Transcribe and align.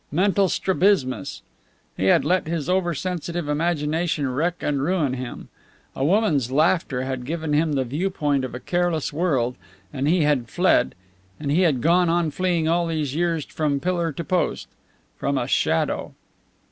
Mental 0.11 0.49
strabismus! 0.49 1.43
He 1.95 2.05
had 2.05 2.25
let 2.25 2.47
his 2.47 2.67
over 2.67 2.95
sensitive 2.95 3.47
imagination 3.47 4.27
wreck 4.33 4.55
and 4.61 4.81
ruin 4.81 5.13
him. 5.13 5.49
A 5.95 6.03
woman's 6.03 6.51
laughter 6.51 7.03
had 7.03 7.23
given 7.23 7.53
him 7.53 7.73
the 7.73 7.83
viewpoint 7.83 8.43
of 8.43 8.55
a 8.55 8.59
careless 8.59 9.13
world; 9.13 9.57
and 9.93 10.07
he 10.07 10.23
had 10.23 10.49
fled, 10.49 10.95
and 11.39 11.51
he 11.51 11.61
had 11.61 11.81
gone 11.81 12.09
on 12.09 12.31
fleeing 12.31 12.67
all 12.67 12.87
these 12.87 13.13
years 13.13 13.45
from 13.45 13.79
pillar 13.79 14.11
to 14.11 14.23
post. 14.23 14.67
From 15.19 15.37
a 15.37 15.47
shadow! 15.47 16.15